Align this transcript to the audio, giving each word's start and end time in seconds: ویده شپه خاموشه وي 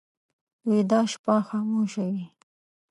ویده 0.69 0.99
شپه 1.11 1.35
خاموشه 1.47 2.05
وي 2.13 2.25